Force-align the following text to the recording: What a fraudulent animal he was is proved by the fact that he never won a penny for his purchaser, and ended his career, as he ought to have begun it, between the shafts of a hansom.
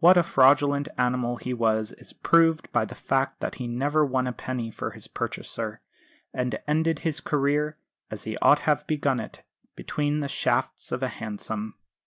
What 0.00 0.18
a 0.18 0.22
fraudulent 0.22 0.88
animal 0.98 1.36
he 1.36 1.54
was 1.54 1.92
is 1.92 2.12
proved 2.12 2.70
by 2.70 2.84
the 2.84 2.94
fact 2.94 3.40
that 3.40 3.54
he 3.54 3.66
never 3.66 4.04
won 4.04 4.26
a 4.26 4.32
penny 4.34 4.70
for 4.70 4.90
his 4.90 5.08
purchaser, 5.08 5.80
and 6.34 6.58
ended 6.68 6.98
his 6.98 7.20
career, 7.20 7.78
as 8.10 8.24
he 8.24 8.36
ought 8.42 8.56
to 8.58 8.64
have 8.64 8.86
begun 8.86 9.20
it, 9.20 9.44
between 9.74 10.20
the 10.20 10.28
shafts 10.28 10.92
of 10.92 11.02
a 11.02 11.08
hansom. 11.08 11.76